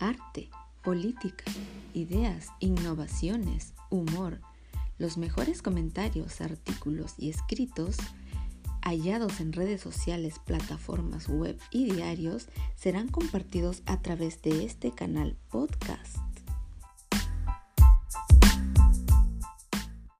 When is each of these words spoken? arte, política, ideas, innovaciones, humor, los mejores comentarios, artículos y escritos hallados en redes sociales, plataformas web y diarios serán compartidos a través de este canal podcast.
arte, 0.00 0.50
política, 0.82 1.44
ideas, 1.94 2.48
innovaciones, 2.58 3.74
humor, 3.90 4.40
los 4.98 5.16
mejores 5.16 5.62
comentarios, 5.62 6.40
artículos 6.40 7.14
y 7.16 7.30
escritos 7.30 7.96
hallados 8.82 9.40
en 9.40 9.52
redes 9.52 9.80
sociales, 9.80 10.38
plataformas 10.44 11.28
web 11.28 11.58
y 11.70 11.92
diarios 11.92 12.48
serán 12.76 13.08
compartidos 13.08 13.82
a 13.86 14.00
través 14.00 14.42
de 14.42 14.64
este 14.64 14.92
canal 14.92 15.36
podcast. 15.50 16.16